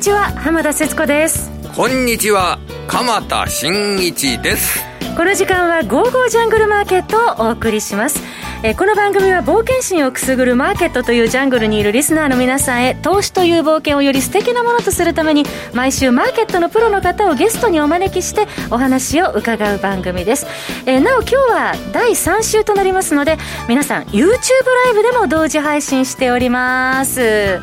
[0.00, 1.50] にちは浜田節子です。
[1.76, 2.58] こんにちは
[2.88, 4.82] 鎌田新一です。
[5.14, 8.18] この時間は「ゴーゴージャングルマーケット」をお送りします。
[8.62, 15.44] えこの番組は冒険心をくすぐるマーケットというジャングルにいるリスナーの皆さんへ投資という冒険をより素敵なものとするために
[15.74, 20.46] 毎週マーケットのプロの方をゲストにお招きしてお話を伺う番組です、
[20.86, 23.36] えなお今日は第3週となりますので
[23.68, 24.30] 皆さん YouTube
[24.84, 27.60] ライブでも同時配信しております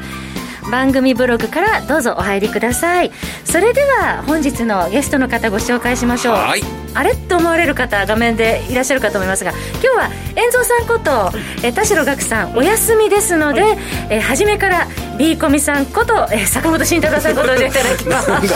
[0.69, 3.11] 番組ブログからどうぞお入りください。
[3.45, 6.35] それでは本日のゲストの方ご紹介しましょう。
[6.35, 7.15] あれ？
[7.15, 11.31] と思われる方画面でいらっしゃるかと思いますが今日は遠蔵さんこと
[11.63, 13.77] え田代岳さんお休みですので、はい、
[14.09, 18.29] え初めから B コミさんことえ坂本慎太郎さんことでいただきます。
[18.29, 18.53] なんか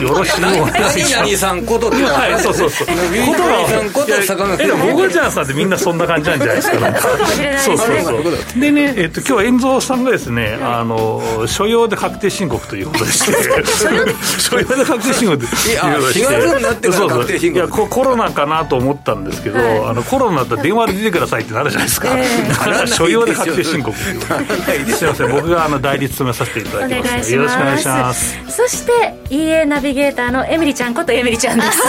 [0.00, 1.36] よろしくお願いします。
[1.36, 2.86] さんことってはいそうそうそう。
[2.86, 2.94] B
[3.26, 3.36] コミ
[3.68, 7.18] さんこと坂本さん僕じゃさんってみんなそんな感じなんじゃないですかそう。
[7.18, 7.54] かもしれない。
[7.54, 13.12] ですねそうそうそうでね、えっと、今日は遠蔵さんがですね、あの所要で確定申告ということで。
[13.12, 13.32] し て
[14.38, 15.44] 所要で確定申告で。
[15.44, 22.08] いや4月になってから確定申告いやコロナかなと思ったんですけど、あのコロナだったら電話で出てくださいってなるじゃないですか、
[22.48, 27.32] だから所要で確定申告 すみません僕があの代理務めさせていただきます。
[27.32, 28.50] よろしくお願いします。
[28.50, 31.82] そして EA ナビゲーターのエミリちゃんことエミリちゃんです。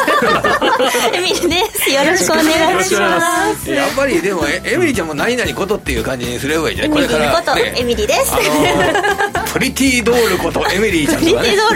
[1.13, 1.39] エミリで
[1.73, 1.89] す。
[1.89, 3.69] よろしくお願いします。
[3.69, 6.95] やっぱりでもエミリちゃんも何々ことっていう感じにすればいいじゃない。
[6.95, 8.33] これから、ことエミリです。
[9.53, 11.41] プリティドールことエミリーちゃんとかね。
[11.41, 11.73] プリティドー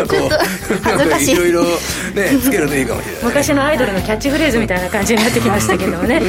[0.00, 0.08] ル。
[0.08, 1.32] こう恥ずかしい。
[1.32, 3.24] いろいろねつけるといいかもしれない。
[3.24, 6.22] 昔のアイドルのキャッチフレーズみたいな感じになってきましたけどもね、はい。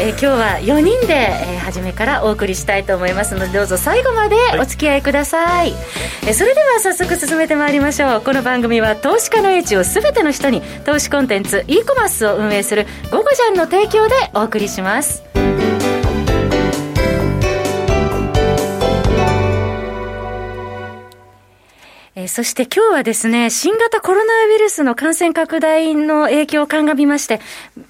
[0.00, 5.82] えー、今日は4人で、えー、初めからお送りしたいと思いますのでどうぞ最後までお付き合いください、はい、
[6.22, 8.20] えー、それでは早速進めてまいりましょう。
[8.20, 15.24] この番組は投資家の英知を全ての人に投資コンテンツ e コマースを運営する「ゴゴジャン」の提供でお送りします
[22.18, 27.40] えー、そして今日はですね、新型コロナウイルスの感染拡大の影響を鑑みまして、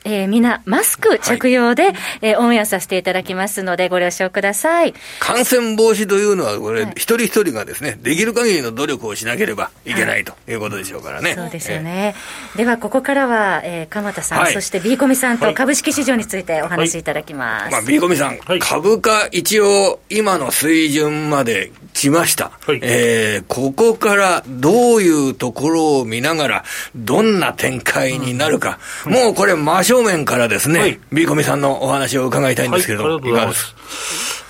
[0.04, 4.92] えー、皆、マスク着用で、はい、えー、オンエアさせていただきますので、ご了承ください。
[5.18, 11.34] 感染防止というのは、これ、はい、一人一人がですね、できる限りの努力をしなければいけない、ということでしょうからね。
[11.34, 12.14] そうですよね。
[12.54, 17.72] では、ここからは、えー、鎌田さん、はい、そして B コミさんと株式市場についてお話しいただきます。
[17.72, 22.52] まあ、B コミさん、株価一応、今の水準まで来ました。
[22.66, 33.74] はい、えー、ここからどういうところを見ながら、どんな展開になるか、うん、もうこれ真正面からですね、はい、ビーコミさんのお話を伺いたいんですけれども、はい、いかがです？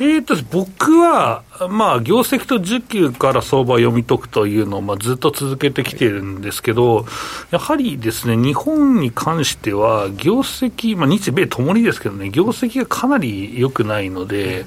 [0.00, 7.04] えー、と僕は、まあ、業績と需給から相場を読み解くというのを、まあ、ずっと続けてきてるんですけど、
[7.50, 14.66] やはりですね、日本に関しては、業績、まあ、日米ともにですけどね、業績がかなり良くないので、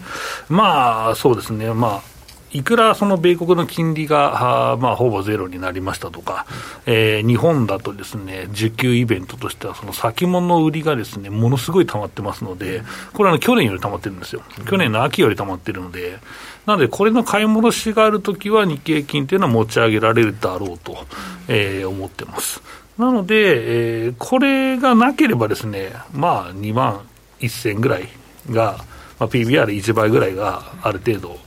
[0.50, 2.11] まあ、そうですね、まあ、
[2.54, 6.46] いくらその米国の金利が、まあ、ほぼゼロになりましたとか、
[6.86, 14.42] えー、日本だとですね、需給イベントとしては、その先物売りがですね、ものすごい溜まってますので、これは去年より溜まってるんですよ。
[14.70, 16.20] 去年の秋より溜まってるので、
[16.66, 21.06] なので、これの買い戻しがあるときは、日経金というのは持ち上げられるだろうと、
[21.48, 22.62] えー、思ってます。
[22.98, 27.02] なので、えー、これがなければですね、まあ、2万
[27.40, 28.10] 1000ぐらい
[28.50, 28.78] が、
[29.20, 31.38] まあ、PBR1 倍ぐらいがある程度、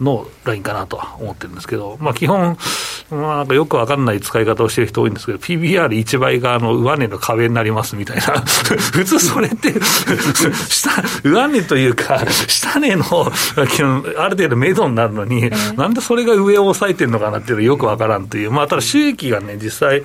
[0.00, 2.56] のラインかなとは思ってるんですけど、まあ、基本、
[3.10, 9.72] まあ、なんかよくわかんない使い方をしてる人多いんですけど、PBR1 倍があの上値の壁になりますみたいな、 普通それって
[10.68, 10.90] 下、
[11.24, 13.32] 上値というか、下値の
[14.18, 20.02] ある程度目処になるのに、なんでそれが上を抑えてるのかなっていうのはよくわからんという、まあ、ただ収益がね、実際、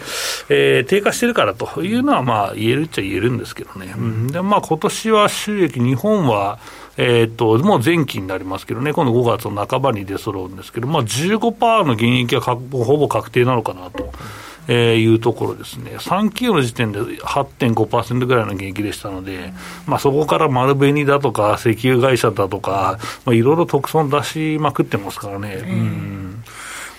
[0.50, 3.94] えー、低下してるからというのは、まあ、言えるっちゃ言えるんですけどね。
[3.98, 6.60] うん、で、まあ、今年は収益、日本は、
[6.98, 12.58] えー、っと、もう前期になりますけどね、今度5月の半ばに出揃うんですけど、まあ15%の減益はほ
[12.98, 14.12] ぼ確定なのかなと。
[14.68, 19.52] えー、いうところですね、3期の時点で8.5%ぐらいの減益でしたので、
[19.88, 25.64] まあ、そこから丸紅だとか、石油会社だとか、まあ、いろいろ特損出しまくってますからね。
[25.68, 26.31] うん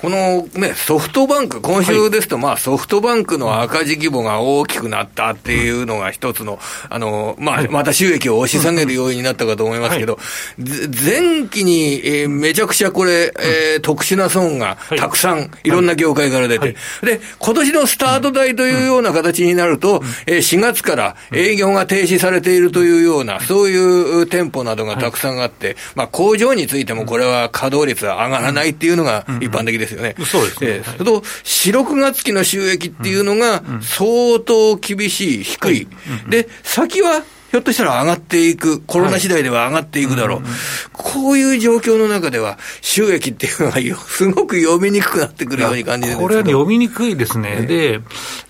[0.02, 6.58] このね、ソフトバンク、今週ですと、まあ、ソフトバンクの赤字規模が大きくなったっていうのが一つの、
[6.90, 10.18] あの、まあ、また収益を押し下げる要因になったかと思いますけど、
[10.58, 29.91] 前期に、えー、めちゃくちゃこれ、えー、特殊な損がたくさん、いろんな業界から出て、で、今年のスタート台というような形になると、えー、4月から営業が停止されているというような、そういう店舗などがたくさんあって、まあ、工場についてもこれは稼働率は上がらないっていうのが一般的です。
[29.92, 30.24] ですよね。
[30.24, 30.70] そうですね。
[30.70, 35.88] えー、それと、4、6月期の収益っていうのが相当厳しい、低い。
[36.28, 37.22] で、先は
[37.52, 40.40] ひょっとしたら上がっていく、コロナ次第では上がっていくだろう。
[40.40, 40.50] はい、
[40.94, 43.72] こういう状況の中では、収益っていうのは、
[44.08, 47.66] すごく読みにくくなってくるように感じるんですこれは、ね、読みにくいですね。
[47.68, 48.00] で、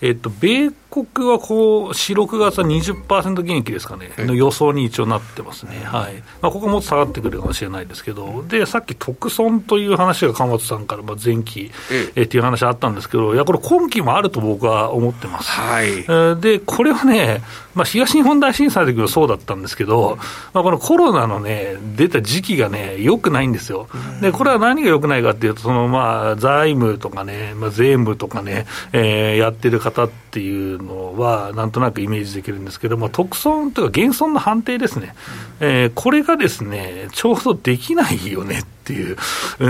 [0.01, 5.81] えっと、米国はこう、4、6月は20%減益ですかね、の予想に一応なってますね。
[5.85, 6.21] はい。
[6.39, 11.71] まあ、ここもっと下がってくるかもしれないですけど、で、さっき特損という話が鎌田さんから、まあ、前期、
[12.15, 15.49] えっていう話あったんですけど、いや、これ今期もあると僕は思ってます。
[15.49, 16.05] はい。
[16.39, 17.41] で、これはね、
[17.73, 20.19] まあ、東日本大震災の時もそうだったんですけど、
[20.53, 23.87] まあ、このコロナのね、出た時期がね、よくないんですよ。
[24.21, 35.15] で、これは何がよくないかっていうと、そのまあ、財務とかね、まあ、税務とかね、えー、やってる方っていうのは、なんとなくイメージできるんですけども、特損というか、減損の判定ですね、
[35.59, 39.15] えー、これがですね、ちょうどできないよねっっていう、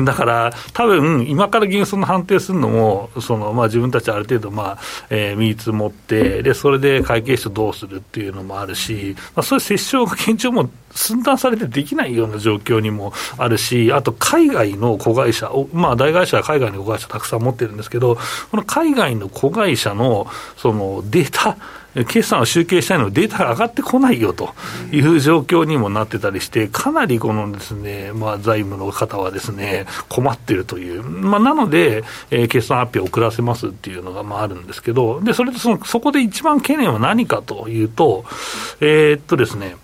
[0.03, 4.77] だから、多分今から減損の判定するのも、そのまあ、自分たちある程度、まあ
[5.11, 18.17] えー、身つ持って、で、それで会計士とどうするっていうのもあるし、まあ、そういう折衝が現状も寸断されてできないような状況にもあるし、あと海外の子会社、まあ、大会社は海外の子会社たくさん持ってるんですけど、
[18.49, 20.27] この海外の子会社の
[20.57, 21.57] そのデータ、
[21.93, 24.53] 決算を集計したいのデータが上がってこないよと
[24.91, 31.03] いう状況にもなってたりして、かなりこのですね、まあ、財務の方はですね、困ってるという。
[31.03, 38.25] まあ、なので、えー、決算発表を遅らせますっていうのがまああるんですけど、で、それとその、そこで一番懸念は何かというと、
[38.81, 39.75] えー、っとですね、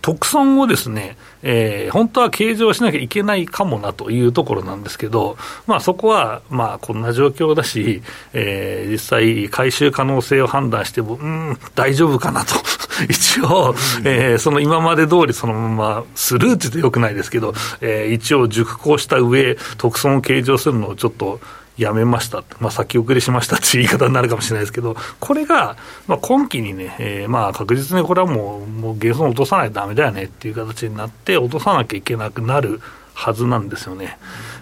[0.00, 5.36] 特損をですね、えー、本当は計上しなきゃいけないかもなというところなんですけど、
[5.66, 8.02] まあ、そこは、まあ、こんな状況だし、
[8.32, 12.54] えー、実際、回収可能性を判断しても、うん、大丈夫かなと。
[13.08, 13.74] 一応、
[14.04, 21.40] えー、その今まで通りそのままスルーって言ってよくないですけど、えー、一応熟考した上、特損を計上するのをちょっと、
[21.76, 25.76] やめました、まあ、先送りしましたっていう言い方になるかもしれないですけど、これが、
[26.06, 32.80] まあ、今期にね、えー、まあ確実にこれはもう、もう減損落とさないとだめだよねっていう形になって、落とさなきゃいけなくなる
[33.14, 34.18] はずなんですよね。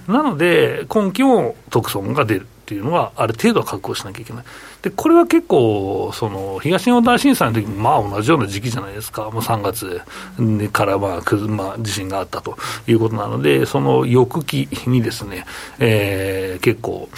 [0.09, 4.45] なので、今期も特損が出るっていうのは、ある程度は確保しなきゃいけない。
[4.83, 9.31] で、これは結構、その、東日本大震災の時も、まあ同じような時期じゃないですか。
[9.31, 10.01] もう3月
[10.73, 12.57] からまあ、くまあ、地震があったと
[12.87, 15.45] いうことなので、その翌期にですね、
[15.81, 17.09] えー、結構、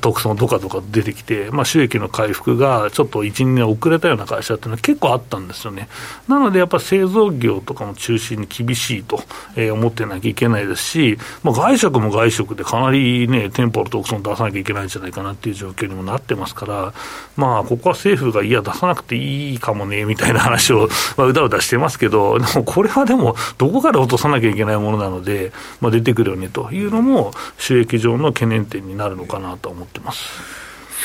[0.00, 5.88] 特損とかとか出てきて、まあ収益の回復がちょっと1、2年遅れたような会社っていうのは結構あったんですよね。
[6.26, 9.22] なのでやっぱり製造業とかも中心に厳しいと、
[9.56, 16.92] えー、思ってなきゃいけないですし、まあ外食も外食でかなりね、店舗の特損出さなきゃいけないんじゃないかなっていう状況にもなってますから、
[17.36, 30.58] まあ、ここは政府がいや、出さなくていいかもねみたいな話を、 まあ、うだうだしてますけど、でもこれはでも、どこから落とさなきゃいけないものなので、まあ、出てくるよねというのも、収益上の懸念点になるのかなと思ってます。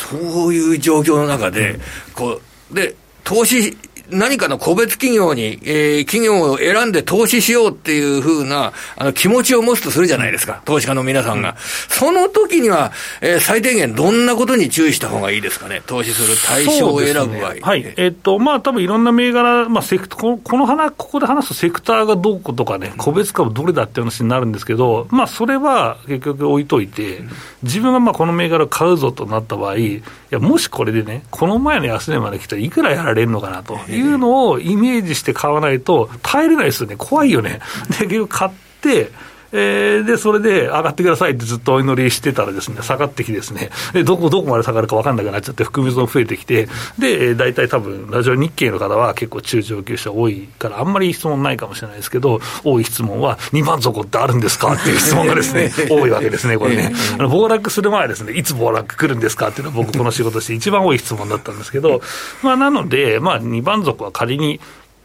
[0.10, 1.80] そういう状況の中で、
[2.16, 2.42] こ
[2.72, 3.78] うで投資
[4.14, 11.50] 何かの個別企業に、えー、企業を選んで投資しようっていうふうな、あの、気持ちを持つとするじゃないですか、投資家の皆さんが。
[11.50, 11.56] うん、
[11.90, 17.54] その時には、えー、最低限どんなことに注意した方がいいですかね、投資する対象を選ぶ場合。
[17.54, 17.94] ね、はい。
[17.98, 27.22] えー、っと、まあ、多分いろんな銘柄、まあ、セクここの話、ここで話すセクターがどことかね、個別株どれだって話になるんですけど、まあ、それは結局置いといて、
[27.64, 36.96] 自分がまあこの銘柄を買うぞとなった場合、いや、もしこれでね、この前の安値まで来たらいくらやられるのかなといういうのをイメージして買わないと耐えれないですよね。
[36.98, 37.60] 怖いよね。
[38.00, 39.12] で、結局買って、
[39.54, 46.68] えー、で、それで上がってくださいってずっとお祈りしてたらですね、下がってきてですね、で、どこ、どこまで下がるか分かんなくなっちゃって、含み損増えてきて、
[46.98, 56.92] で、大体多分、ラジオ日経の方は結構中上級者多いから、あんまり質問ないかもしれないですけど、多い質問は、2万底ってあるんですかっていう質問がですね、 多いわけですね、これね。
[57.20, 62.02] あの、暴落する前はですね、いつ暴落来るんですかっていうのは僕この仕事して一番多い質問だったんですけど、
[62.42, 64.60] まあ、なので、まあ、2番底は仮に、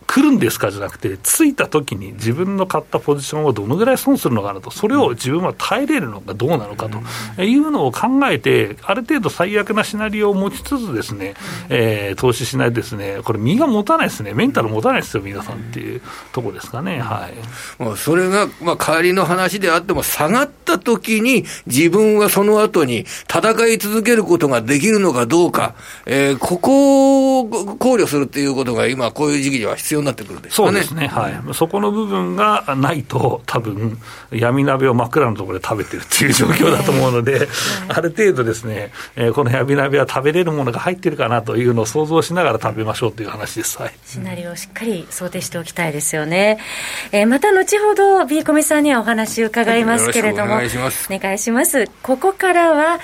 [0.08, 11.34] 来るんですかじゃなくて、着いた時に自分の買ったポジションをどのぐらい損するのかなと、それを自分は耐えれるのかどうなのかというのを考えて、ある程度最悪なシナリオを持ちつつですね、
[11.68, 16.00] えー、投資しないですね、これ、身が持たないですね、メンタル持たないですよ、皆さんっていう
[16.32, 17.28] ところですかね、は
[17.78, 25.74] い、もうそれが、まあ、帰りの話であっても、下がった時に、自分はその後に戦い続けることができるのかどうか、
[26.06, 30.68] えー、ここを考慮するっていうことが、今、こういう時期には必要要になってくるですかね。
[30.68, 33.98] そうですね、はい、そこの部分がないと、多分
[34.30, 37.48] 闇鍋を真っ暗なところで食べてるっていう状況だと思うので、
[37.88, 46.58] ある程度ですね、えー、この闇鍋は食べれるものが入ってるかなというのを想像しながら食べましょうという話です、はい、シナリオをしっかり想定しておきたいですよね。
[47.12, 51.08] えー、また後ほど、ビーコミさんにはお話伺いますけれども、お願いします。
[51.12, 51.88] お願いします。
[52.02, 53.00] ここからは、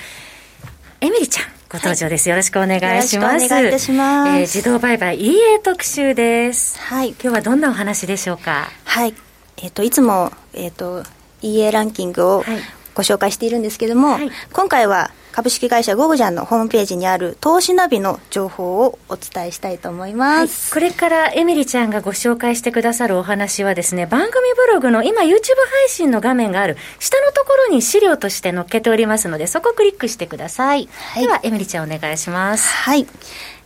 [1.01, 1.54] エミリちゃん。
[1.75, 2.29] ご登場です。
[2.29, 3.47] よろしくお願いします。
[3.47, 4.29] お願いいたします。
[4.29, 6.79] えー、自動売買 EA 特集です。
[6.79, 7.09] はい。
[7.09, 8.69] 今日はどんなお話でしょうか？
[8.85, 9.13] はい。
[9.57, 11.03] えっ、ー、と、いつも、えっ、ー、と、
[11.41, 12.45] EA ランキングを
[12.93, 32.69] ご紹介しているんですけども、はい、今回は株式会社ゴゴジャンのホームページにある投資ナビの情報をお伝えしたいと思います、はい、これからエミリちゃんがご紹介してくださるお話はですね番組ブログの今 YouTube 配信の画面がある下のところに資料として載っけておりますのでそこをクリックしてください、はい、ではエミリちゃんお願いします。
[32.69, 33.05] はい、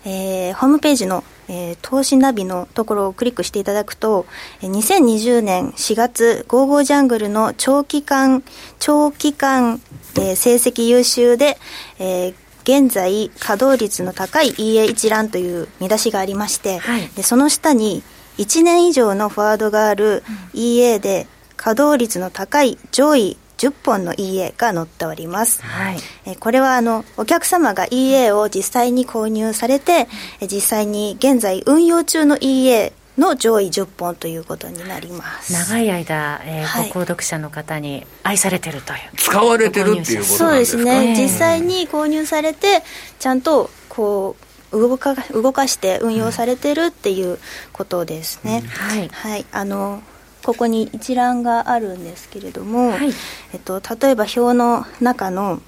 [0.05, 4.27] えー、ホームページのえー、投資ナビのところをクリックしていただくと、
[4.61, 8.43] 2020年4月、ゴーゴージャングルの長期間、
[8.77, 9.81] 長期間、
[10.15, 11.57] えー、成績優秀で、
[11.97, 18.03] えー、現在稼働率の高い EA 一覧という見出しがありまして、はい、でその下に
[18.37, 21.25] 1年以上のフォワードがある EA で
[21.57, 25.61] 稼働率の高い上位10本の EA が載っております。
[25.61, 30.07] はい、えこれはあのお客様が EA を実際に購入されて、
[30.41, 35.51] 実際に現在運用中の EA の上位10本ということになります。
[35.53, 42.81] 長い間、えーはい、ご購読者の方に愛されてるという使われてるっていうことなんですかそうですね、実際に購入されて
[43.19, 44.37] ちゃんとこ
[44.71, 47.39] う動か動かして運用されてるっていう
[47.73, 50.01] ことですね、うん、はい、はい、あの
[50.49, 53.11] ここに一覧があるんですけれども、はい、
[53.53, 55.61] えっと、例えば表の中の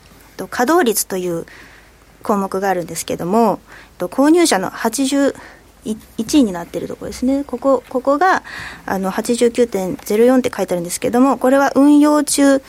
[0.50, 1.46] 稼働率という
[2.24, 3.60] 項目があるんですけども、
[4.00, 5.36] 購入者の81
[5.86, 8.42] 位になっているところですね、ここここが
[8.88, 12.64] あの89.04って書いてあるんですけども、これは運用中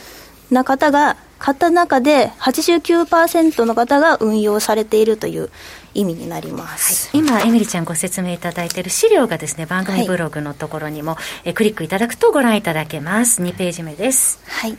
[0.51, 5.49] な方が買った中で89%の方が運用されているという
[5.93, 13.41] 意味になります、はい、今エミリちゃんご説明いただいている資料がですね番組ブログのところにも、はい、えクリックいただくとご覧いただけます。
[13.41, 14.39] 2ページ目です。
[14.47, 14.77] はい。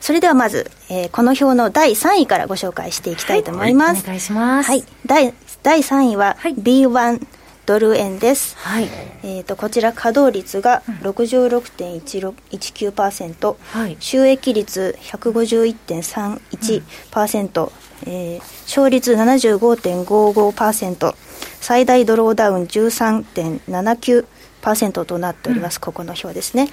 [0.00, 7.26] それではまず、えー、この表の第3位からご紹介していきたいと思います、はい、お願いします、はい、第第3位は B1
[7.66, 8.84] ドル円です、はい。
[9.22, 17.70] えーと、こちら稼働率が66.19%、はい、収益率151.31%、うん
[18.06, 21.14] えー、勝率75.55%
[21.60, 26.68] 最大ドローダウン13.79%となっております、うん、ここの表ですね、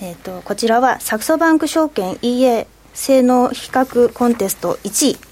[0.00, 5.26] うん、えーと、こちらはサクソバンク証券 EA 性能比較コンテスト1位、うん、フ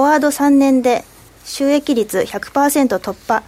[0.00, 1.04] ォワード3年で
[1.44, 3.42] 収益率100%突破。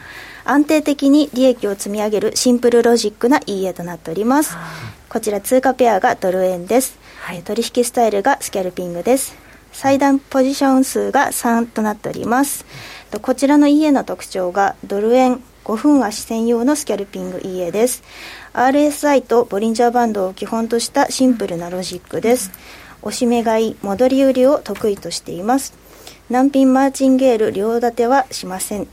[0.48, 4.54] 安定的に利益を積み上げるシンプルロジックな EA となっております。
[5.16, 9.34] こちら通貨ペアがドル円です、はい、取引スタイルがスキャルピングです
[9.76, 12.64] 最大ポジション数が3となっております。
[13.20, 18.02] こちらの EA の特徴がドル円5分足専用のスキャルピング EA です。
[18.54, 22.52] RSI とボリンジャーバンドを基本としたシンプルなロジックです。
[23.02, 25.74] 押し目買い、戻り売りを得意としています。
[26.30, 28.88] 難品マーチンゲール両立てはしません。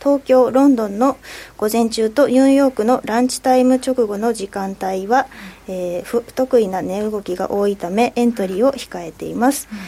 [0.00, 1.18] 東京、ロンドンの
[1.58, 5.28] 午前中とニューヨークのランチタイム直後の時間帯は、
[5.68, 9.78] えー、不得意な値動きが多いためエントリーを控えています、うん、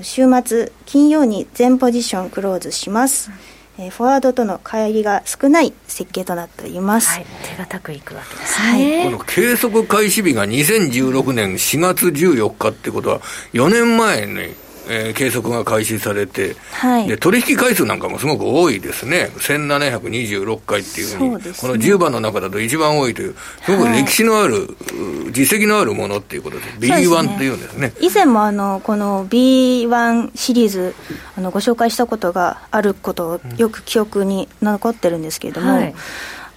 [0.00, 3.30] 週末金曜に全ポジションクローズします、
[3.78, 13.20] うん、えー、フォワードとの乖離が少ない設計となっています、はい、手堅くいくわけですね、はい、この計測開始日が2016年4月14日ってことは
[13.52, 14.54] 4年前に
[14.88, 23.34] えー、計測が開始されて、はい、で取引回数なんかもすごく多いですね、1726回っていうふうに、ね、この10番の中だと一番多いという、
[23.64, 27.92] すごく歴史のある、はい、実績のあるものっていうことで、B1 っていうんですね。
[28.00, 30.94] 以前もあのこの B1 シリーズ
[31.36, 35.94] あのご紹介したことがあることをよく記憶に残ってるんですけれども、はい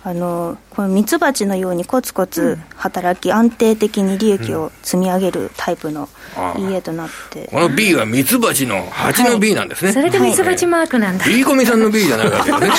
[0.08, 6.08] あのこのミツバチのようにコツコツ働き、安定的に利益を積み上げるタイプの
[6.60, 12.70] 家となって、この B はミツバチの8の B なんですね、はい、それでミツバチマークなんだ、B コミさんの B じゃないわけですね。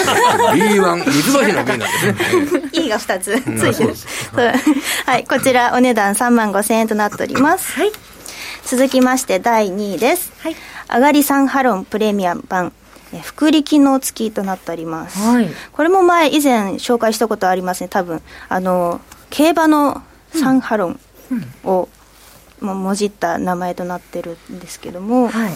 [0.52, 2.62] B1 ミツバチの B なんですね。
[2.84, 3.94] E が2つついてる、
[5.04, 5.24] はい。
[5.24, 7.90] こちらお値段3万5000円となっております、はい、
[8.64, 10.56] 続きまして第2位です、はい、
[10.86, 12.72] あがりさんハロンプレミアム版
[13.22, 18.20] 福利機能付きとなっております、はい、これも前以前紹介したことありますね多分。
[18.48, 21.00] あの競馬のサンハロン
[21.64, 21.88] を、
[22.60, 25.52] うん、もじった名前となってるんですけども、はい、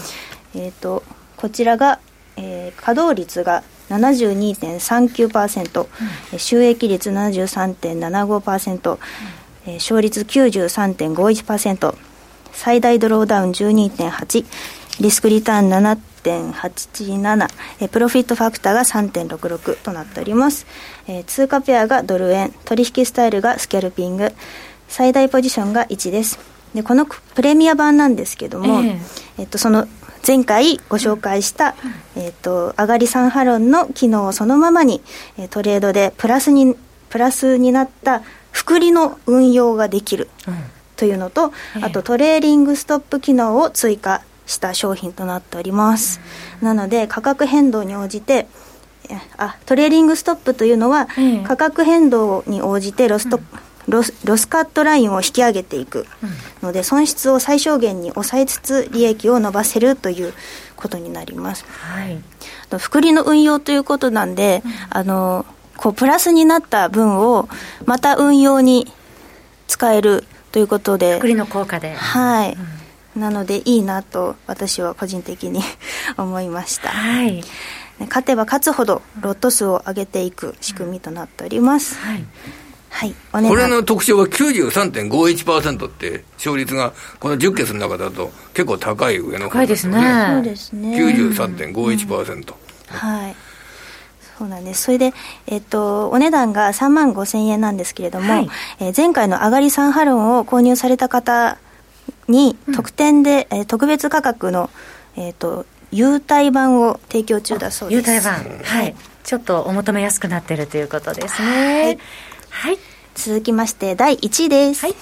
[0.55, 1.03] えーと、
[1.37, 2.01] こちらが、
[2.37, 5.87] えー、稼働率が72.39%、
[6.33, 8.99] うん、収益率73.75%、うん
[9.67, 11.95] えー、勝率93.51%
[12.53, 14.45] 最大ドローダウン12.8
[15.01, 15.71] リスクリターン
[16.23, 17.49] 7.87、
[17.81, 20.67] えプロフィットファクターが3.66となっております、
[21.09, 24.31] えー、通貨ペアがドル円取引スタイルがスキャルピング
[24.89, 26.39] 最大ポジションが1です。
[26.75, 28.99] でこのプレミア版なんですけども、えー、
[29.39, 29.89] えっと、その
[30.27, 31.75] 前回ご紹介した、
[32.15, 35.01] えっ、と、上がり3ハロンの機能をそのままに、
[35.39, 36.77] えトレードでプラスに、
[37.09, 40.29] プラスになった複利の運用ができる
[40.97, 46.21] というのと、うん、あとトレーリングストップ機能を追加した商品となっております。
[46.61, 48.47] うん、なので、価格変動に応じて、
[49.37, 51.09] あトレーリングストップというのは、
[51.45, 53.45] 価格変動に応じてロスト、うん。
[53.89, 56.07] ロスロスカットラインを引き上げていく
[56.63, 60.35] ので、損失を最小限に抑えつつ利益を伸ばせるという
[60.77, 61.65] ことになります。
[61.67, 62.19] はい、
[62.79, 67.49] 複利の運用ということなんで、うん、あのこうプラスになった分を
[67.87, 68.93] また運用に
[69.67, 71.95] 使えるということで複利の効果で。
[71.95, 72.80] はい、うん、
[73.17, 75.63] なのでいいなと私は個人的に
[76.17, 76.91] 思いました。
[76.91, 77.45] はい
[78.07, 81.99] 勝てば勝つほどロット数を上げていく仕組みとなっております。
[81.99, 82.25] はい
[82.89, 89.97] はい、これの特徴は93.51%って、勝率がこの10ケースの中だと結構高い上の方ですね。
[90.35, 90.97] そうですね。
[90.97, 93.37] 93.51%、うん、はい。
[94.37, 94.83] そうなんです。
[94.83, 95.15] それで、
[95.47, 98.51] えっと、お値段が3万5千円なんですけれども、はい、
[98.81, 101.59] えー、前回の上がり3ハロンを購入された方
[102.29, 104.71] に、特典で、うん、えー、特別価格の、
[105.17, 108.11] えっ、と、優待版を提供中だそうです。
[108.11, 108.59] 優待版。
[108.63, 108.95] はい。
[109.25, 111.83] ちょっとお求めやすくなってるということですね。
[111.83, 111.99] はい
[112.51, 112.79] はい。
[113.15, 114.87] 続きまして、第1位です。
[114.87, 114.95] はい。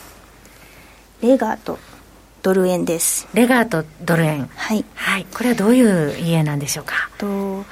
[1.23, 1.79] レガート
[2.43, 3.27] ドル円です。
[3.35, 4.49] レガートドル円。
[4.55, 4.85] はい。
[4.95, 5.27] はい。
[5.35, 7.11] これはどういう家なんでしょうか？
[7.19, 7.65] とこ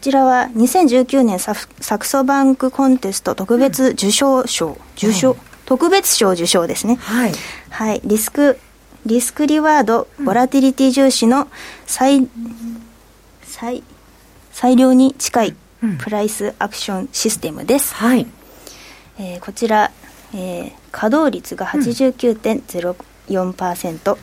[0.00, 6.96] ちらは2019年ササクソバンクコンテスト特別受賞賞、うん、受賞、うん、特別賞受賞ですね。
[6.96, 7.32] はい。
[7.70, 8.00] はい。
[8.04, 8.58] リスク、
[9.04, 11.48] リスクリワード、ボラティリティ重視の
[11.86, 12.28] 最、
[13.42, 13.82] 最、
[14.52, 15.56] 最良に近い
[15.98, 17.92] プライスアクションシステムです。
[17.94, 18.28] はい。
[19.18, 19.90] えー、こちら、
[20.34, 24.18] えー、稼働率が89.04%、う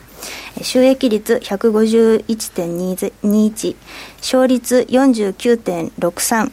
[0.60, 3.76] ん、収益率151.21
[4.16, 6.52] 勝率49.63、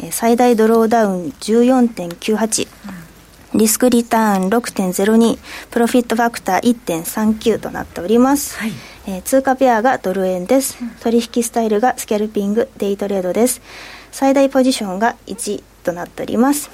[0.00, 3.07] えー、最大ドローダウン14.98、うん、
[3.54, 5.38] リスクリターン6.02
[5.70, 8.72] プロフィットファクター1.39となっております、はい、
[9.06, 13.62] えー、通貨ペアがドル円です、うん、取引スタイルがスキャルピングデイトレードです。
[14.10, 16.70] 最大ポジションが1となっております。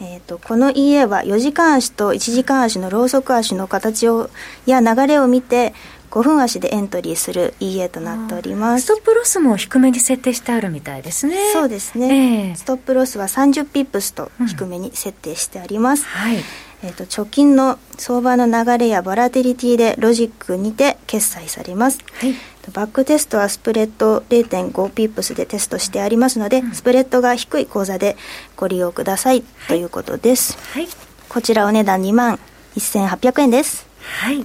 [0.00, 4.28] えーと、この EA は4時間足と1時間足のローソク足の形を
[4.66, 5.72] や流れを見て
[6.10, 8.84] 5分足でエントリーする EA となっております。
[8.84, 11.36] ストップロスも低めに設定してあるみたいですね。
[11.52, 16.44] そうですね、えー、ストップロスは30ピップスと低めに設定してあります、うん、はい。
[16.82, 22.34] えーと、直近の相場の流れやボラティリティでロジックにて決済されます、はい、
[22.72, 28.16] バックテストはスプレッド0.5ピップスでテストしてありますので、うん、スプレッドが低い口座で
[28.56, 30.88] ご利用ください、ということです、はい、
[31.28, 32.38] こちらお値段2万
[32.76, 33.86] 1800円です。
[34.00, 34.44] はい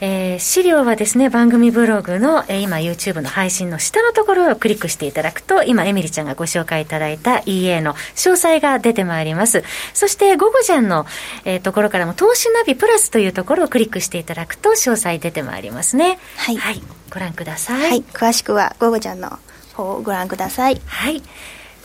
[0.00, 9.64] えー、資料はですね、番組ブログの、えー、今 YouTube の配信の下のところをクリックしていただくと、今エミリちゃんがご紹介いただいた EA の詳細が出てまいります。
[9.94, 11.06] そして、ゴゴジャンの、
[11.44, 16.18] えー、ところからも投資ナビプラスというところをクリックしていただくと、詳細出てまいりますね。
[16.36, 16.56] はい。
[16.56, 16.82] はい。
[17.10, 17.90] ご覧ください。
[17.90, 18.02] はい。
[18.12, 19.38] 詳しくはゴゴジャンの
[19.74, 20.80] 方をご覧ください。
[20.86, 21.22] はい。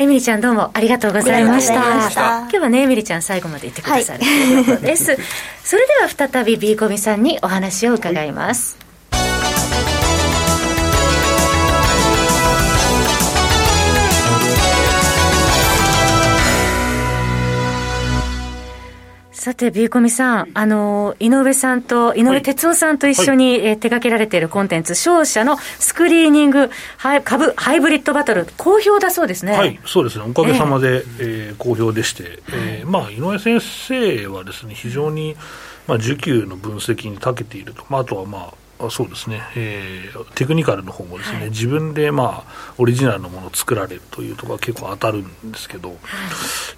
[0.01, 2.39] エミリちゃんどうもありがとうございました。
[2.39, 5.15] 今日はね、エミリちゃん最後まで言ってくださる、ということです。
[5.63, 8.80] それでは再び B コミさんにお話を伺います。
[19.41, 26.69] さて、ビーコミさん、あの、井上さんと、井上哲夫さんと一緒に、はい、え手掛けられているコンテンツ、商社のスクリーニング
[27.23, 29.53] 株ハイブリッドバトル、好評だそうですね。
[29.53, 30.25] はい、そうですね。
[30.29, 31.03] おかげさまで、えー、
[31.49, 35.35] えー、好評でして、えー、まあ、井上先生はですね、非常に、
[35.87, 37.83] まあ、需給の分析に長けていると。
[37.89, 38.53] まあ、あとは、まあ、
[38.89, 45.99] そうですね、えー、テクニカルの方もですね、はい、自分で、まあ、オリジナルのものを作られるというところが結構当たるんですけど、はい、い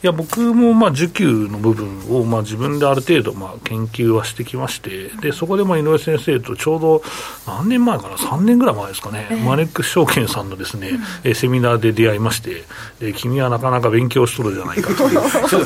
[0.01, 7.03] や僕も、まあ、受給の部分を、まあ、自分である程度、まあ、研究はしてきましてでそこで、まあ、井上先生とちょうど
[7.47, 12.63] 何年前かな？3年ぐらい前ですかね、えー、マネックス証券さんのですね、うん、セミナーで出会いまして
[12.99, 15.03] で君はなかなか勉強しとるじゃないかと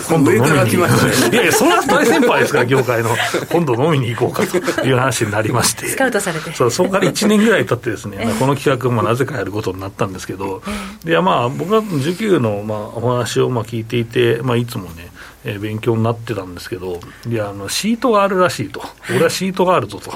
[0.10, 0.95] 今度飲みに行こ
[1.32, 3.10] ういやいやそんな大先輩ですから業界の。
[3.52, 5.88] 今度飲みに行こうかという話になりまして。
[5.88, 6.54] スカウトされて。
[6.54, 10.62] そうそこから1年ぐらい経ってですね、この企画もなぜかやることになったんですけど、
[11.04, 15.08] でまあ、僕は受給の、まあ、お話をまあ聞いていて、まあ、いつもね、
[15.46, 20.12] えー、勉強になってたんですけど、いやあのシートがあるらしいと、俺はシートがあるぞと、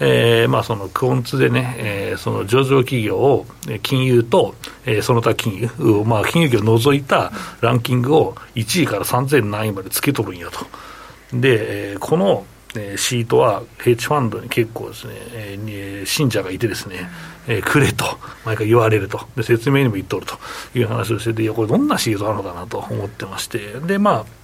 [0.00, 3.46] えーまあ、そのクオンツでね、えー、その上場企業を、
[3.82, 4.54] 金融と、
[4.86, 10.66] えー、その他金融、まあ、金融業を除いたランキングを1位から3000何位までつけとるんやと。
[11.32, 12.44] で、えー、この
[12.76, 17.08] えー、シートはヘッジファンドに結構ですね、えー、信者がいてですね、
[17.46, 18.04] えー、くれと
[18.44, 19.20] 毎回言われると。
[19.36, 20.36] で説明にも言っとると
[20.74, 23.58] いう話をしてていやこれどんなシートなのかなと思ってまして。
[23.80, 24.41] でまあ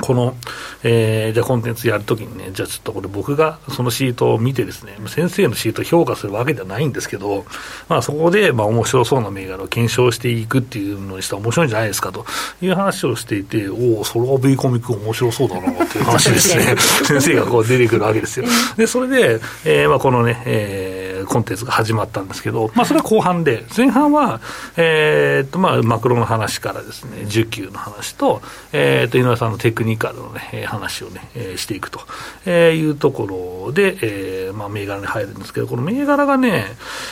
[0.00, 0.34] この、
[0.82, 7.44] えー、じゃあコンテンツやるときにね、じゃあちょっとこれ僕がそのシートを見てですね、先生のシートを評価するわけではないんですけど、
[7.88, 12.24] まあそこで、まあ面白そうな銘柄を検証していくっていうのにしたら面白いんじゃないですかと
[12.62, 16.74] いう話をしていて、おお、それは V コミック面白そうだなっていう話ですね。
[17.04, 18.46] 先生がこう出てくるわけですよ。
[18.76, 24.40] で、それで、えー、まあこのね、えー、コンテンツが始まったんですけど、まあそれは後半で、前半は、
[24.76, 32.00] えー、っと、まあマクロの話からですね、需給の話と、えー、っと、井上さんのテクニニカルのね、話をね、え、していくと、
[32.46, 33.26] え、いうとこ
[33.66, 36.64] ろで、えー、まあ、銘柄に入るんですけど、この銘柄がね、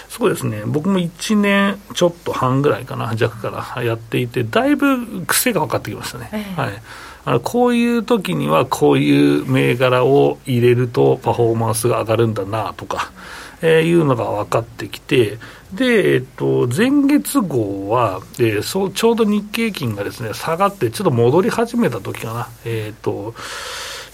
[0.09, 6.31] そうですね、僕も1年ちょっと半ぐらいかな、弱からやっていて、だいぶ癖が分かってきましたね。
[6.33, 6.83] えー、はい
[7.25, 13.13] あのこういう時にはこういう銘柄を入れるとパフォーマンスが上がるんだなとか、
[13.63, 15.39] えー、いうのが分かってきて、
[15.73, 23.35] で、えっと、前月号は、えー、そうちょうど日経金がですね、下がって、ちょっと戻り始めた時かな、えっと、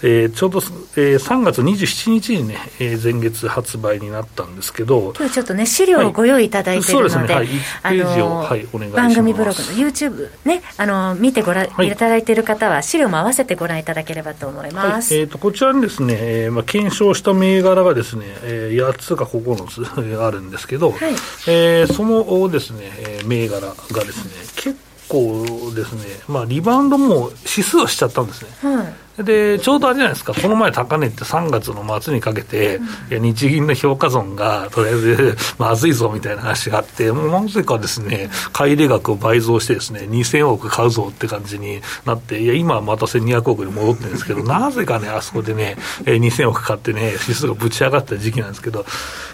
[0.03, 0.59] えー、ちょうど、
[0.95, 9.15] えー、3月27日にね、えー、前月発売になったんですけど、今日ちょっとね、資料をご用意いただいているので、はい、そうですね、はい、1ページを、はい、お願いします。
[9.15, 15.13] 番組ブログの YouTube ね、あの見てご覧、はい、いただいている方は、資料も合わせてご覧いただければと思います。
[15.13, 21.11] はい、えーと、こちらにですね、えーまあ、検証した銘柄がですね、えー、8つか9つあるんですけど、はい。
[21.47, 22.91] えー、そのですね、
[23.25, 28.49] 銘柄がですね、結構ですね、まあ、リバウンドも指数はしちゃったんですね。
[28.61, 48.85] はいで、ちょうどあれじゃないですか、この前高値って3月の末にかけて、うん、いや日銀の評価損がとりあえず まずいぞみたいな話があって、もうなぜかですね、買入額を倍増してですね、2000億買うぞって感じになって、いや、今はまた1200億に戻ってるんですけど、 なぜかね、あそこでね、2000億買ってね、指数がぶち上がった時期なんですけど、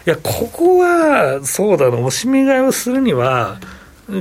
[0.07, 3.57] いや、ここは、そうだな、おしめ買いをするには、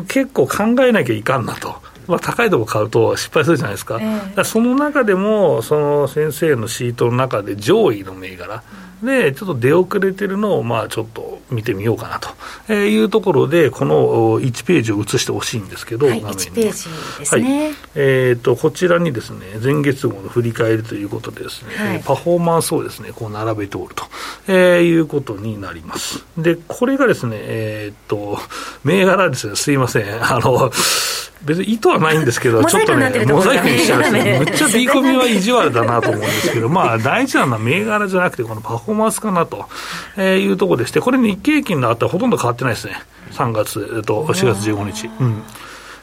[0.00, 1.76] 結構考えなきゃいかんなと。
[2.06, 8.62] まあ、高いとこ買うと失敗するじゃないですか、えー、その中でも、その先生のシートの中で上位の銘柄、
[9.02, 12.72] で、ちょっと出遅れてるのを、まあ、ちょっと見てみようかなと。
[12.72, 16.88] いうところで、この1ページを移してほしいんですけど、はい、1ページです
[17.36, 17.66] ね。
[17.66, 24.04] はい、えっ、ー、と、こちらにですね、前月号の振り返りということでですね、はい、パフォーマンスをですね、こう並べておると、
[24.46, 26.24] えー、いうことになります。
[26.38, 28.38] で、これがですね、えっ、ー、と、
[28.84, 30.24] 銘柄ですね、すいません。
[30.24, 30.70] あの、
[31.44, 39.66] 別に意図はないんですけど、ちょっとね、モザイクにしちゃうんですね、むっちゃ B コミは意地悪だなと思うんですけど、まあ、大事なのは銘柄じゃなくて、このパフォーマンスかなと
[40.20, 42.94] いうところでして、これ、日経金の後はほとんど変わってないですね、
[43.32, 45.10] 3月と4月15日。
[45.20, 45.42] うん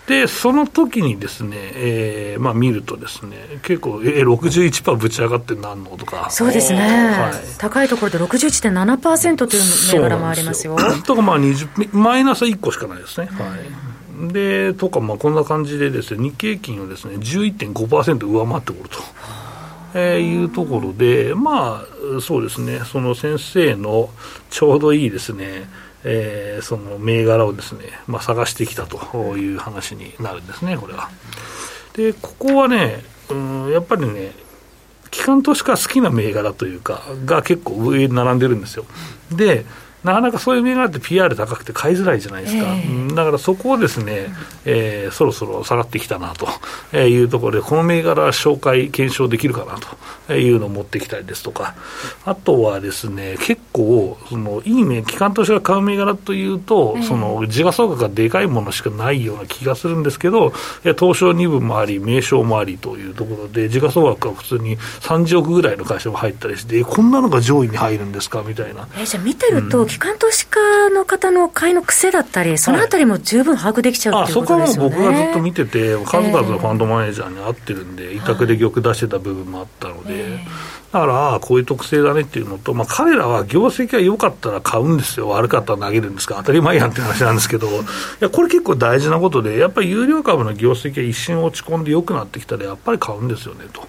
[0.10, 6.32] で、その時にですね、えー、まあ見るとですね、結構、えー、61%ぶち上がってなんのとか。
[6.32, 6.80] そうですね。
[6.80, 9.62] はい、高いところで61.7%という
[9.93, 10.75] 銘柄もありますよ。
[11.06, 13.28] とかまあ20、マイナス1個しかないですね。
[13.28, 13.88] はい。
[14.19, 18.99] でとか、まあ、こんな感じでです、ね、日経金をです、ね、11.5%上回ってくると。
[19.93, 24.10] えー、いうところで、まあ、そうですね、その先生の
[24.51, 25.67] ちょうどいいですね、
[26.03, 31.10] えー、その銘柄をですね、まあ、探してきたという話になるんですね、これは。
[31.93, 34.32] で、ここはね、うん、やっぱりね、
[35.12, 38.86] 機関投資家好きな銘柄というか、が結構上に並んでるんですよ。
[39.32, 39.65] で、
[40.04, 44.28] なかなかそういう銘柄って PR 高くて買いづらいじゃないですか、えー、だからそこをですね、
[44.64, 49.78] えー、そろそろ下がってきたなというところで、この銘柄紹介、検証できるかな
[50.28, 51.76] というのを持ってきたりですとか、
[52.26, 68.88] あとはですね、結構、そのいいね、機関投資が買う銘柄というと、えー、その時価総額がでかいものしかないような気がするんですけど、東証2部もあり、名称もありというところで、時価総額が普通に30億ぐらいの会社も入ったりして、こんなのが上位に入るんですかみたいな。
[68.98, 74.89] えー、じゃ見てると、うん機関投資家の方の買いの癖だったり、そのあたりも十分把握できちゃう、はい、っていうことですよね。
[74.91, 80.39] そこは僕がずっと見てて、数々のファンドマネージャーに会ってるんで、委託で玉出してた部分もあったので。
[80.91, 87.71] だから、こういう特性だねっていうのと、まあ、彼らは業績が良かったら買うんですよ、悪かったら投げるんですか、当たり前やんって話なんですけど、い
[88.19, 93.88] や、これ結構大事なことで、やっぱり有料株の業績が一瞬落ち込んで良くなってきたら、やっぱり買うんですよねと。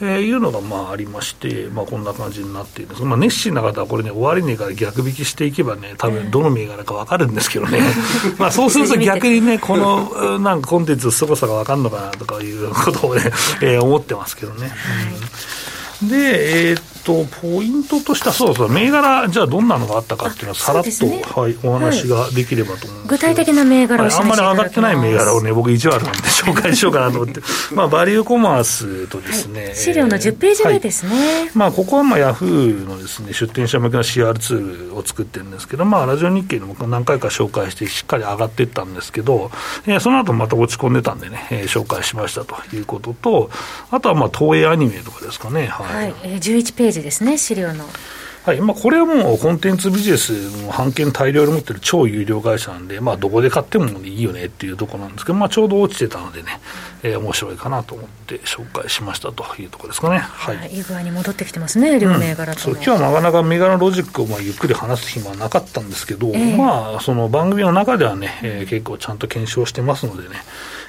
[0.00, 7.80] えー、いうのがまあありまして、まあ、こんな感じになっているんです、まあ、熱心な方はこれね、終値から逆引きしていけばね、多分どの銘柄か分かるんですけどね、
[8.38, 13.22] まあそうすると逆にね、このなんかコンテンツの凄さが分かるのかなとかいうことをね、
[13.62, 14.70] えー、思ってますけどね。
[16.02, 27.40] うん、で、えー、っと、ポイントとしては、そうそう、銘柄、じゃあどんなのがあったかっていうのは、さらっと、ね、はい、お話ができればと思うん具体的な銘柄を、はい、あんまり上がってない銘柄をね、僕、意地悪なんで紹介しようかなと思って、
[27.72, 31.10] まあ、バリューコマースとですね、はい、資料の10ページ目ですね。
[31.10, 39.50] はい、まあ、ここはまあヤフーのですね出店者向けの CR ツールを作ってるんですけど、まあ、ラジオ日経でも何回か紹介して、しっかり上がっていったんですけど、
[39.86, 43.50] えー、その後また落ち込んでたんでね、えー、紹介しましたということと、
[43.90, 45.66] あとはまあ東映アニメとかですかね。
[45.66, 47.84] はい、はい、えー、11ページですね、資料の。
[48.46, 50.30] はいまあ、これはもうコンテンツビジネス
[50.62, 56.60] の版権大量に持ってる超有料会社なんで、まあ、どこで買ってもいいよねっていうところなんですけど、まあ、ちょうど落ちてたのでね、
[57.02, 60.18] えー、面白いかなと思って紹介しましたというところですかね。
[60.18, 70.36] はい、いい具合に戻ってきてますね、両銘柄と、うん、今日はなかなか銘柄ロジックをまあゆっくり話す暇はなかったんですけど、えー、まあ、その番組の中ではね、えー、結構ちゃんと検証してますのでね、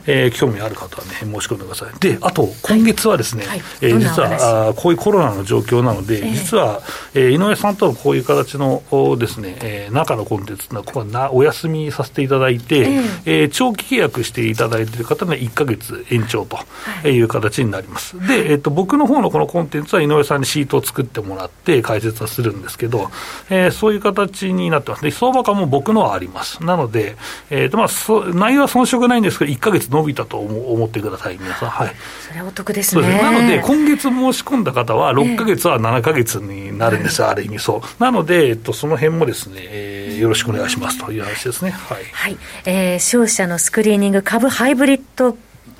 [0.07, 1.99] えー、興味ある方はね、申し込んでください。
[1.99, 6.81] で、あと、今月はですね、はい、えー、実はあこういうコロナの状況なので、えー、実は、
[7.13, 8.81] えー、井上さんとのこういう形の
[9.17, 18.17] ですね、えー、中のコンテンツのここはなお休みさせていただいて、えー、えー、長期契約していただいている方が1か月延長という形になります。
[18.17, 23.09] はい、で、えっ、ー、と、僕の方のこのコンテンツは井上さんにシートを作ってもらって解説はするんですけど、
[23.49, 25.03] えー、そういう形になってます。
[25.03, 26.63] で、相場感も僕のはあります。
[26.63, 27.17] なので、
[27.49, 31.69] えっ、ー、と、まあ、そ内容は遜色ないんですけど、1か月伸びたと思思ってください、皆さん。
[31.69, 31.95] はい。
[32.27, 33.21] それはお得ですね。
[33.21, 38.03] なので、今月申し込んだ方は、6か月は7か月になるんです、えー、ある意味そう。
[38.03, 41.71] なので、えっと、その辺もですね、えー、よろしくお願いしますという話ですね。
[41.71, 42.03] はい。
[42.11, 42.37] はい。
[42.65, 45.37] えー、商社のスクリーニング株ハイブリッド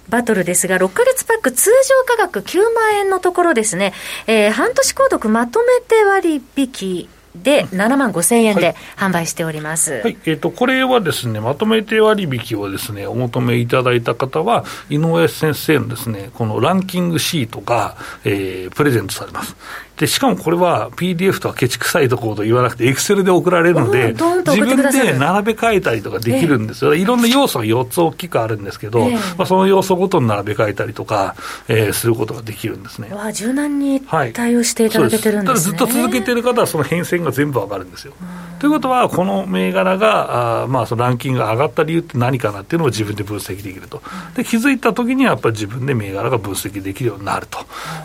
[0.09, 3.93] バトルですが、6か月パック通常価格9万円のところですね、
[4.25, 7.09] えー、半年購読まとめて割引
[7.43, 19.55] で7万5千円で販売しております、はい、はい、えーと、これはですね、まとめて割引をですね、お求めいただいた方は、井上先生のですね、このランキングシートが、えー、プレゼントされます。
[19.97, 26.93] で、しかもこれは PDF とはケチくさいところと言わなくて、エクセルで送られるので、自分で並べ替えたりとかできるんですよ。
[26.93, 31.35] いろんな要素が4つ大きくあるんですけど、まあ、その要素ごとに並べ替えたりとか、
[31.67, 33.09] えー、することができるんですね。
[33.13, 35.77] わ柔軟に対応していただけてるんですね。
[35.77, 38.13] ずっと続けてる方はその変遷が全部わかるんですよ。
[38.59, 44.01] ということは、この銘柄が、あまあ、そのランキングが上がった理由って何かなっていうのを自分で分析できると。
[44.35, 47.59] で、気づいたときにはやっぱり自分で銘柄が分析できるようになると、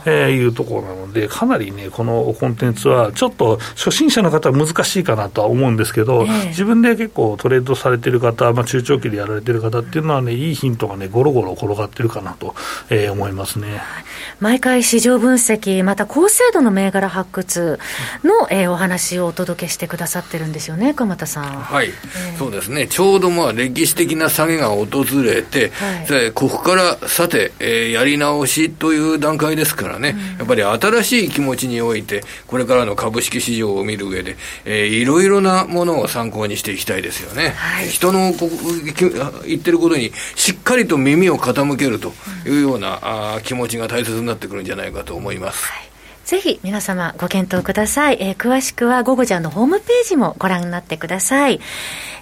[0.05, 12.55] えー、いうところなので、かなりね、このコンテンツは、ちょっと初心者の方は難しいかなとは思うんですけど、えー、自分で結構トレードされてる方、まあ、中長期でやられてる方っていうのはね、いいヒントがね、ゴロゴロ転がってるかなと、
[12.91, 13.83] えー、思いますね。
[14.41, 17.79] 毎回市場分析、また高精度の銘柄発掘
[18.25, 21.45] の、えー、お話をお届けしてくださってるんですよね、鎌田さん。
[21.45, 25.71] はい、えー、そうですね、ちょうどまあ歴史的な下げが訪れて、
[26.09, 37.51] はい、ここからさて、えー、やり直しという段階ですからね、うん、やっぱり新しい気持ちにおいて、これからの株式市場を見る上で、えー、いろいろなものを参考にしていきたいですよね。
[37.57, 38.51] はい、人のこ
[39.47, 42.13] 言ってることにしっかりと耳を傾けると
[42.47, 45.67] いうような、うん、あ気持ちが大切になってくるんじゃないかと思います。
[45.67, 45.93] はい
[46.25, 48.17] ぜひ皆様ご検討ください。
[48.21, 51.61] えー、詳しくは午後ちゃんのホームページもご覧になってください。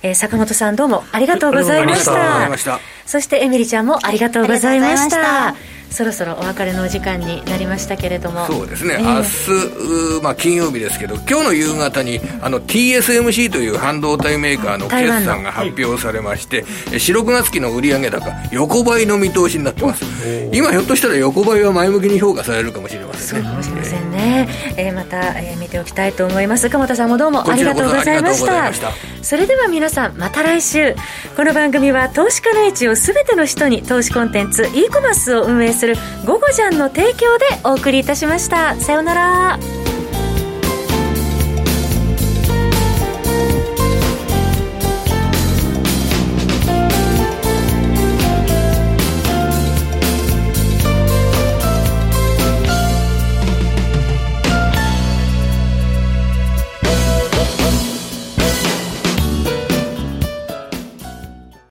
[0.02, 2.80] えー、坂本さんどうもありがとうございました。
[3.06, 5.54] そしてエミリちゃんもありがとうございました。
[5.90, 8.46] そろそろお別れのお時間になりましたけれども。
[8.46, 20.04] そうですね、えー、明日、まあ、金曜日ですけど今日の夕方にあの TSMC という半導体メーカーの決算が発表されまして、はい、4、6月期の売上高横ばいの見通しになってます。
[20.52, 23.48] 今ひょっとしたら横ばいは前向きに評価されるかもしれませんね。
[23.48, 26.70] かもしれませんね、えー、また、えー、見ておきたいと思います。
[26.70, 30.94] 鎌田さんもどうもありがとうございましたそれでは皆さんまた来週。
[31.36, 38.74] この番組は投資家の位置を全ての人に投資コンテンツ e コマースを運営する「午後ジャン」の提供でお送りいたしました。
[38.76, 39.79] さようなら。